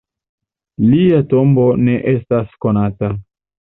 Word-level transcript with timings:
Lia 0.93 1.21
tombo 1.35 1.69
ne 1.85 2.01
estas 2.17 2.61
konata. 2.69 3.17